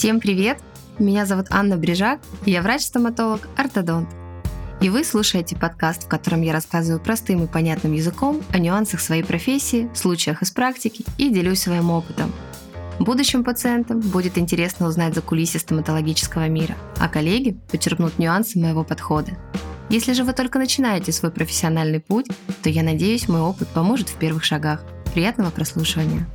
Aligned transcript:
Всем 0.00 0.18
привет! 0.18 0.56
Меня 0.98 1.26
зовут 1.26 1.48
Анна 1.50 1.76
Брижак, 1.76 2.20
я 2.46 2.62
врач-стоматолог, 2.62 3.46
ортодонт. 3.54 4.08
И 4.80 4.88
вы 4.88 5.04
слушаете 5.04 5.56
подкаст, 5.56 6.04
в 6.04 6.08
котором 6.08 6.40
я 6.40 6.54
рассказываю 6.54 7.02
простым 7.02 7.44
и 7.44 7.46
понятным 7.46 7.92
языком 7.92 8.42
о 8.50 8.58
нюансах 8.58 9.00
своей 9.00 9.22
профессии, 9.22 9.90
случаях 9.94 10.40
из 10.40 10.52
практики 10.52 11.04
и 11.18 11.28
делюсь 11.28 11.60
своим 11.60 11.90
опытом. 11.90 12.32
Будущим 12.98 13.44
пациентам 13.44 14.00
будет 14.00 14.38
интересно 14.38 14.86
узнать 14.86 15.14
за 15.14 15.20
кулисы 15.20 15.58
стоматологического 15.58 16.48
мира, 16.48 16.76
а 16.96 17.06
коллеги 17.06 17.60
подчеркнут 17.70 18.18
нюансы 18.18 18.58
моего 18.58 18.84
подхода. 18.84 19.32
Если 19.90 20.14
же 20.14 20.24
вы 20.24 20.32
только 20.32 20.58
начинаете 20.58 21.12
свой 21.12 21.30
профессиональный 21.30 22.00
путь, 22.00 22.28
то 22.62 22.70
я 22.70 22.82
надеюсь, 22.82 23.28
мой 23.28 23.42
опыт 23.42 23.68
поможет 23.68 24.08
в 24.08 24.14
первых 24.14 24.44
шагах. 24.44 24.82
Приятного 25.12 25.50
прослушивания! 25.50 26.26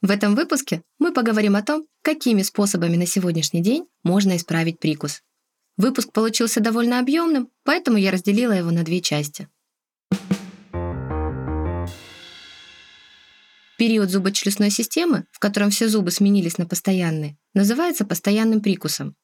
В 0.00 0.12
этом 0.12 0.36
выпуске 0.36 0.82
мы 1.00 1.12
поговорим 1.12 1.56
о 1.56 1.62
том, 1.62 1.86
какими 2.02 2.42
способами 2.42 2.96
на 2.96 3.04
сегодняшний 3.04 3.62
день 3.62 3.86
можно 4.04 4.36
исправить 4.36 4.78
прикус. 4.78 5.22
Выпуск 5.76 6.12
получился 6.12 6.60
довольно 6.60 7.00
объемным, 7.00 7.50
поэтому 7.64 7.98
я 7.98 8.12
разделила 8.12 8.52
его 8.52 8.70
на 8.70 8.84
две 8.84 9.00
части. 9.00 9.48
Период 13.76 14.10
зубочелюстной 14.10 14.70
системы, 14.70 15.24
в 15.32 15.40
котором 15.40 15.70
все 15.70 15.88
зубы 15.88 16.12
сменились 16.12 16.58
на 16.58 16.66
постоянные, 16.66 17.36
называется 17.54 18.04
постоянным 18.04 18.60
прикусом. 18.60 19.16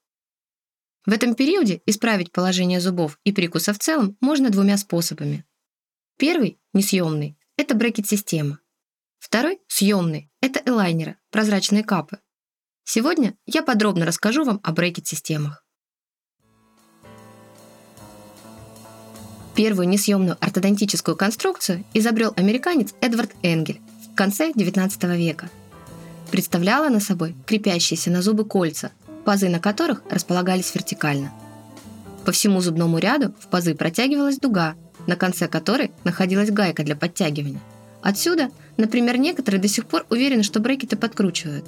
В 1.07 1.13
этом 1.13 1.35
периоде 1.35 1.83
исправить 1.87 2.33
положение 2.33 2.81
зубов 2.81 3.19
и 3.25 3.33
прикуса 3.33 3.75
в 3.75 3.79
целом 3.79 4.17
можно 4.21 4.51
двумя 4.51 4.77
способами. 4.77 5.45
Первый, 6.19 6.59
несъемный, 6.73 7.37
это 7.57 7.75
брекет-система. 7.75 8.59
Второй, 9.25 9.59
съемный, 9.69 10.31
это 10.43 10.61
элайнеры, 10.67 11.17
прозрачные 11.31 11.83
капы. 11.83 12.19
Сегодня 12.85 13.35
я 13.47 13.63
подробно 13.63 14.05
расскажу 14.05 14.45
вам 14.45 14.61
о 14.63 14.71
брекет-системах. 14.71 15.65
Первую 19.57 19.89
несъемную 19.89 20.37
ортодонтическую 20.41 21.17
конструкцию 21.17 21.87
изобрел 21.95 22.35
американец 22.37 22.93
Эдвард 23.01 23.33
Энгель 23.43 23.81
в 24.13 24.15
конце 24.15 24.51
XIX 24.51 25.17
века. 25.17 25.49
Представляла 26.31 26.89
она 26.89 27.01
собой 27.01 27.35
крепящиеся 27.47 28.11
на 28.11 28.21
зубы 28.21 28.45
кольца, 28.45 28.93
пазы 29.25 29.49
на 29.49 29.59
которых 29.59 30.03
располагались 30.11 30.75
вертикально. 30.75 31.33
По 32.27 32.33
всему 32.33 32.61
зубному 32.61 32.99
ряду 32.99 33.35
в 33.41 33.49
пазы 33.49 33.75
протягивалась 33.75 34.37
дуга, 34.37 34.77
на 35.07 35.17
конце 35.17 35.49
которой 35.49 35.93
находилась 36.05 36.51
гайка 36.51 36.85
для 36.85 36.95
подтягивания. 36.95 37.63
Отсюда– 38.05 38.51
Например, 38.77 39.17
некоторые 39.19 39.61
до 39.61 39.69
сих 39.69 39.87
пор 39.87 40.07
уверены, 40.11 40.43
что 40.43 40.61
брекеты 40.61 40.97
подкручивают. 40.97 41.65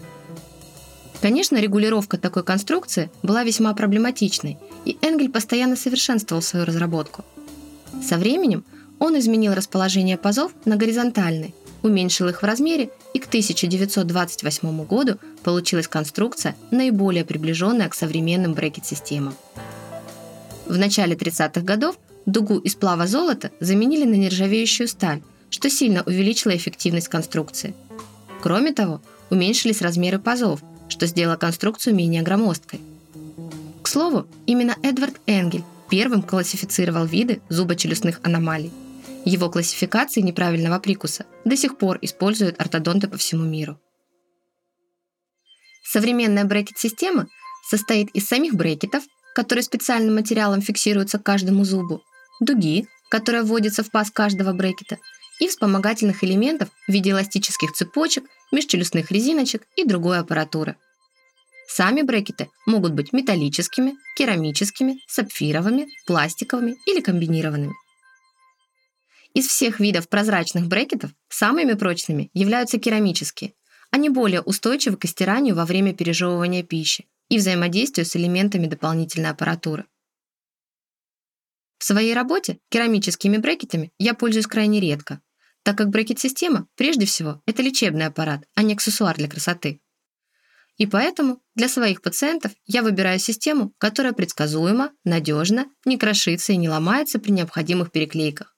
Конечно, 1.21 1.57
регулировка 1.57 2.19
такой 2.19 2.45
конструкции 2.45 3.11
была 3.23 3.43
весьма 3.43 3.73
проблематичной, 3.75 4.59
и 4.85 4.99
Энгель 5.01 5.31
постоянно 5.31 5.77
совершенствовал 5.77 6.43
свою 6.43 6.67
разработку. 6.67 7.25
Со 8.03 8.19
временем 8.19 8.65
он 8.99 9.19
изменил 9.19 9.55
расположение 9.55 10.19
пазов 10.19 10.53
на 10.65 10.77
горизонтальные, 10.77 11.55
уменьшил 11.83 12.29
их 12.29 12.43
в 12.43 12.45
размере, 12.45 12.91
и 13.15 13.19
к 13.19 13.27
1928 13.27 14.85
году 14.85 15.19
получилась 15.43 15.89
конструкция, 15.89 16.55
наиболее 16.71 17.25
приближенная 17.25 17.89
к 17.89 17.95
современным 17.95 18.53
брекет-системам. 18.53 19.35
В 20.67 20.77
начале 20.77 21.15
30-х 21.15 21.61
годов 21.63 21.97
дугу 22.27 22.59
из 22.59 22.75
плава 22.75 23.07
золота 23.07 23.53
заменили 23.61 24.05
на 24.05 24.15
нержавеющую 24.15 24.89
сталь– 24.89 25.23
что 25.51 25.71
сильно 25.71 26.03
увеличило 26.03 26.57
эффективность 26.57 27.09
конструкции. 27.09 27.75
Кроме 28.43 28.73
того, 28.73 29.03
уменьшились 29.31 29.83
размеры 29.83 30.19
пазов, 30.19 30.61
что 30.89 31.07
сделало 31.07 31.37
конструкцию 31.37 31.95
менее 31.95 32.23
громоздкой. 32.23 32.81
К 33.83 33.89
слову, 33.89 34.27
именно 34.47 34.77
Эдвард 34.83 35.21
Энгель 35.27 35.65
первым 35.91 36.23
классифицировал 36.23 37.07
виды 37.07 37.41
зубочелюстных 37.49 38.21
аномалий. 38.23 38.73
Его 39.25 39.51
классификации 39.51 40.21
неправильного 40.21 40.79
прикуса 40.79 41.27
до 41.45 41.57
сих 41.57 41.79
пор 41.79 41.99
используют 42.03 42.61
ортодонты 42.61 43.09
по 43.09 43.17
всему 43.17 43.45
миру. 43.45 43.81
Современная 45.85 46.45
брекет-система 46.45 47.29
состоит 47.69 48.11
из 48.11 48.27
самих 48.27 48.55
брекетов, 48.55 49.05
которые 49.35 49.63
специальным 49.63 50.15
материалом 50.15 50.63
фиксируются 50.63 51.19
к 51.19 51.25
каждому 51.25 51.65
зубу, 51.65 52.03
дуги, 52.41 52.87
которая 53.09 53.43
вводится 53.43 53.83
в 53.83 53.91
паз 53.91 54.11
каждого 54.11 54.53
брекета, 54.53 54.99
и 55.41 55.49
вспомогательных 55.49 56.23
элементов 56.25 56.69
в 56.87 56.93
виде 56.93 57.11
эластических 57.11 57.73
цепочек, 57.73 58.25
межчелюстных 58.53 59.11
резиночек 59.11 59.67
и 59.77 59.85
другой 59.85 60.19
аппаратуры. 60.19 60.77
Сами 61.69 62.03
брекеты 62.03 62.49
могут 62.65 62.93
быть 62.93 63.13
металлическими, 63.13 63.95
керамическими, 64.17 65.01
сапфировыми, 65.09 65.89
пластиковыми 66.07 66.77
или 66.87 67.01
комбинированными. 67.01 67.75
Из 69.35 69.47
всех 69.49 69.81
видов 69.81 70.09
прозрачных 70.09 70.67
брекетов 70.67 71.11
самыми 71.29 71.75
прочными 71.75 72.31
являются 72.33 72.79
керамические. 72.79 73.53
Они 73.91 74.09
более 74.09 74.41
устойчивы 74.41 74.97
к 74.97 75.07
стиранию 75.07 75.55
во 75.55 75.67
время 75.67 75.93
пережевывания 75.93 76.63
пищи 76.63 77.07
и 77.29 77.37
взаимодействию 77.37 78.07
с 78.07 78.17
элементами 78.17 78.67
дополнительной 78.67 79.31
аппаратуры. 79.31 79.85
В 81.79 81.85
своей 81.85 82.15
работе 82.15 82.59
керамическими 82.71 83.37
брекетами 83.37 83.93
я 83.99 84.15
пользуюсь 84.15 84.47
крайне 84.47 84.81
редко, 84.81 85.21
так 85.67 85.77
как 85.77 85.89
брекет-система, 85.89 86.69
прежде 86.77 87.07
всего, 87.07 87.43
это 87.45 87.61
лечебный 87.61 88.07
аппарат, 88.07 88.45
а 88.55 88.63
не 88.63 88.75
аксессуар 88.75 89.17
для 89.17 89.29
красоты. 89.29 89.81
И 90.77 90.87
поэтому 90.87 91.43
для 91.57 91.69
своих 91.69 92.03
пациентов 92.03 92.53
я 92.67 92.85
выбираю 92.85 93.19
систему, 93.19 93.73
которая 93.79 94.13
предсказуема, 94.13 94.93
надежна, 95.03 95.67
не 95.85 95.99
крошится 95.99 96.53
и 96.53 96.57
не 96.57 96.69
ломается 96.69 97.19
при 97.19 97.33
необходимых 97.33 97.91
переклейках, 97.91 98.57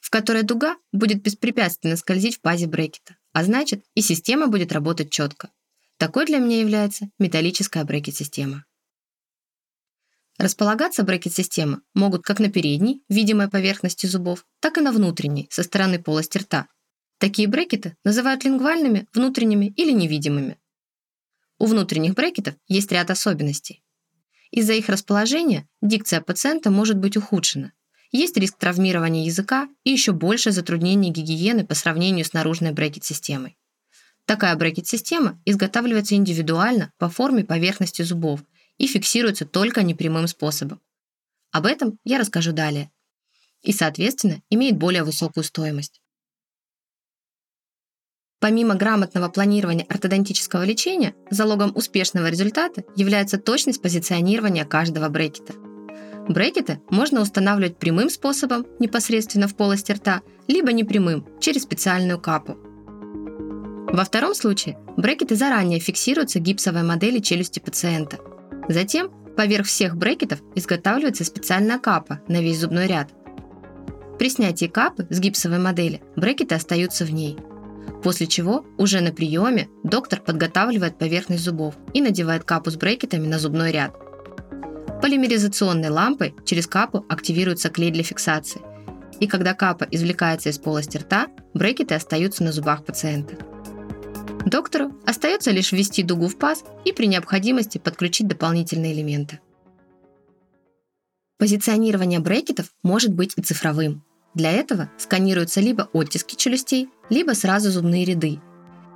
в 0.00 0.10
которой 0.10 0.42
дуга 0.42 0.74
будет 0.90 1.22
беспрепятственно 1.22 1.96
скользить 1.96 2.38
в 2.38 2.40
пазе 2.40 2.66
брекета, 2.66 3.16
а 3.32 3.44
значит 3.44 3.84
и 3.94 4.00
система 4.00 4.48
будет 4.48 4.72
работать 4.72 5.12
четко. 5.12 5.52
Такой 5.98 6.26
для 6.26 6.38
меня 6.38 6.58
является 6.58 7.10
металлическая 7.20 7.84
брекет-система. 7.84 8.64
Располагаться 10.38 11.04
брекет-системы 11.04 11.82
могут 11.94 12.22
как 12.22 12.40
на 12.40 12.50
передней, 12.50 13.02
видимой 13.08 13.48
поверхности 13.48 14.06
зубов, 14.06 14.44
так 14.60 14.78
и 14.78 14.80
на 14.80 14.90
внутренней, 14.90 15.48
со 15.50 15.62
стороны 15.62 16.02
полости 16.02 16.38
рта. 16.38 16.66
Такие 17.18 17.46
брекеты 17.46 17.96
называют 18.04 18.44
лингвальными, 18.44 19.06
внутренними 19.14 19.66
или 19.76 19.92
невидимыми. 19.92 20.58
У 21.58 21.66
внутренних 21.66 22.14
брекетов 22.14 22.56
есть 22.66 22.90
ряд 22.90 23.10
особенностей. 23.10 23.84
Из-за 24.50 24.72
их 24.72 24.88
расположения 24.88 25.68
дикция 25.80 26.20
пациента 26.20 26.70
может 26.70 26.98
быть 26.98 27.16
ухудшена. 27.16 27.72
Есть 28.10 28.36
риск 28.36 28.58
травмирования 28.58 29.24
языка 29.24 29.68
и 29.84 29.90
еще 29.90 30.12
больше 30.12 30.50
затруднений 30.50 31.10
гигиены 31.10 31.64
по 31.64 31.74
сравнению 31.74 32.24
с 32.24 32.32
наружной 32.32 32.72
брекет-системой. 32.72 33.56
Такая 34.26 34.54
брекет-система 34.56 35.40
изготавливается 35.44 36.14
индивидуально 36.14 36.92
по 36.98 37.08
форме 37.08 37.44
поверхности 37.44 38.02
зубов 38.02 38.40
и 38.78 38.86
фиксируется 38.86 39.46
только 39.46 39.82
непрямым 39.82 40.26
способом. 40.26 40.80
Об 41.52 41.66
этом 41.66 41.98
я 42.04 42.18
расскажу 42.18 42.52
далее. 42.52 42.90
И, 43.62 43.72
соответственно, 43.72 44.42
имеет 44.50 44.76
более 44.76 45.04
высокую 45.04 45.44
стоимость. 45.44 46.00
Помимо 48.40 48.74
грамотного 48.74 49.28
планирования 49.28 49.86
ортодонтического 49.88 50.64
лечения, 50.64 51.14
залогом 51.30 51.72
успешного 51.74 52.26
результата 52.26 52.84
является 52.94 53.38
точность 53.38 53.80
позиционирования 53.80 54.66
каждого 54.66 55.08
брекета. 55.08 55.54
Брекеты 56.28 56.80
можно 56.90 57.20
устанавливать 57.22 57.78
прямым 57.78 58.10
способом, 58.10 58.66
непосредственно 58.78 59.48
в 59.48 59.56
полости 59.56 59.92
рта, 59.92 60.22
либо 60.46 60.72
непрямым, 60.72 61.26
через 61.40 61.62
специальную 61.62 62.20
капу. 62.20 62.58
Во 63.94 64.04
втором 64.04 64.34
случае 64.34 64.78
брекеты 64.96 65.36
заранее 65.36 65.80
фиксируются 65.80 66.40
гипсовой 66.40 66.82
модели 66.82 67.20
челюсти 67.20 67.60
пациента– 67.60 68.18
Затем 68.68 69.10
поверх 69.36 69.66
всех 69.66 69.96
брекетов 69.96 70.40
изготавливается 70.54 71.24
специальная 71.24 71.78
капа 71.78 72.20
на 72.28 72.40
весь 72.40 72.60
зубной 72.60 72.86
ряд. 72.86 73.10
При 74.18 74.30
снятии 74.30 74.66
капы 74.66 75.06
с 75.10 75.18
гипсовой 75.18 75.58
модели 75.58 76.02
брекеты 76.16 76.54
остаются 76.54 77.04
в 77.04 77.12
ней. 77.12 77.36
После 78.02 78.26
чего 78.26 78.64
уже 78.78 79.00
на 79.00 79.12
приеме 79.12 79.68
доктор 79.82 80.20
подготавливает 80.20 80.98
поверхность 80.98 81.42
зубов 81.42 81.74
и 81.92 82.00
надевает 82.00 82.44
капу 82.44 82.70
с 82.70 82.76
брекетами 82.76 83.26
на 83.26 83.38
зубной 83.38 83.72
ряд. 83.72 83.94
Полимеризационной 85.02 85.90
лампой 85.90 86.34
через 86.44 86.66
капу 86.66 87.04
активируется 87.08 87.68
клей 87.68 87.90
для 87.90 88.02
фиксации. 88.02 88.62
И 89.20 89.26
когда 89.26 89.54
капа 89.54 89.86
извлекается 89.90 90.48
из 90.48 90.58
полости 90.58 90.96
рта, 90.96 91.26
брекеты 91.52 91.94
остаются 91.94 92.42
на 92.42 92.52
зубах 92.52 92.84
пациента. 92.84 93.36
Доктору 94.54 94.92
остается 95.04 95.50
лишь 95.50 95.72
ввести 95.72 96.04
дугу 96.04 96.28
в 96.28 96.38
паз 96.38 96.62
и 96.84 96.92
при 96.92 97.06
необходимости 97.06 97.78
подключить 97.78 98.28
дополнительные 98.28 98.92
элементы. 98.92 99.40
Позиционирование 101.38 102.20
брекетов 102.20 102.66
может 102.84 103.12
быть 103.12 103.32
и 103.34 103.42
цифровым. 103.42 104.04
Для 104.32 104.52
этого 104.52 104.88
сканируются 104.96 105.60
либо 105.60 105.90
оттиски 105.92 106.36
челюстей, 106.36 106.88
либо 107.10 107.32
сразу 107.32 107.72
зубные 107.72 108.04
ряды. 108.04 108.38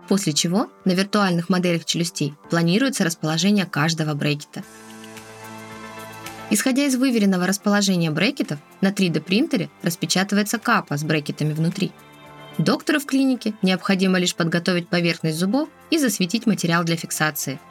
После 0.09 0.33
чего 0.33 0.71
на 0.85 0.93
виртуальных 0.93 1.49
моделях 1.49 1.85
челюстей 1.85 2.35
планируется 2.51 3.03
расположение 3.03 3.67
каждого 3.67 4.15
брекета. 4.15 4.63
Исходя 6.51 6.87
из 6.87 6.95
выверенного 6.95 7.49
расположения 7.49 8.13
брекетов, 8.13 8.61
на 8.81 8.93
3D 8.93 9.21
принтере 9.23 9.71
распечатывается 9.83 10.61
капа 10.61 10.97
с 10.97 11.03
брекетами 11.03 11.53
внутри. 11.53 11.91
Доктору 12.59 13.01
в 13.01 13.07
клинике 13.07 13.55
необходимо 13.63 14.19
лишь 14.19 14.35
подготовить 14.35 14.89
поверхность 14.89 15.39
зубов 15.39 15.69
и 15.91 15.99
засветить 15.99 16.47
материал 16.47 16.85
для 16.85 16.97
фиксации– 16.97 17.59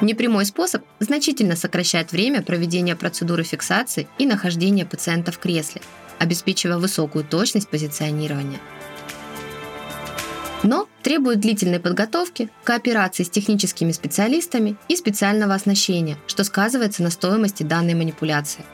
Непрямой 0.00 0.46
способ 0.46 0.82
значительно 0.98 1.56
сокращает 1.56 2.12
время 2.12 2.42
проведения 2.42 2.96
процедуры 2.96 3.42
фиксации 3.44 4.08
и 4.18 4.26
нахождения 4.26 4.86
пациента 4.86 5.30
в 5.30 5.38
кресле, 5.38 5.82
обеспечивая 6.18 6.78
высокую 6.78 7.24
точность 7.24 7.68
позиционирования. 7.68 8.60
Но 10.62 10.88
требует 11.02 11.40
длительной 11.40 11.80
подготовки, 11.80 12.50
кооперации 12.64 13.24
с 13.24 13.30
техническими 13.30 13.92
специалистами 13.92 14.76
и 14.88 14.96
специального 14.96 15.54
оснащения, 15.54 16.16
что 16.26 16.44
сказывается 16.44 17.02
на 17.02 17.10
стоимости 17.10 17.62
данной 17.62 17.94
манипуляции. 17.94 18.64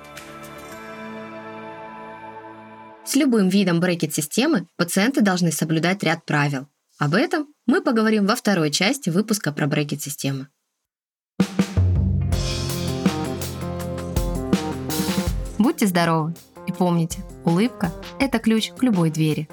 С 3.06 3.14
любым 3.14 3.48
видом 3.48 3.78
брекет-системы 3.78 4.66
пациенты 4.76 5.20
должны 5.20 5.52
соблюдать 5.52 6.02
ряд 6.02 6.24
правил. 6.26 6.66
Об 6.98 7.14
этом 7.14 7.46
мы 7.64 7.80
поговорим 7.80 8.26
во 8.26 8.34
второй 8.34 8.72
части 8.72 9.10
выпуска 9.10 9.52
про 9.52 9.68
брекет-системы. 9.68 10.48
Будьте 15.56 15.86
здоровы 15.86 16.34
и 16.66 16.72
помните, 16.72 17.24
улыбка– 17.44 17.92
это 18.18 18.40
ключ 18.40 18.72
к 18.72 18.82
любой 18.82 19.10
двери. 19.10 19.48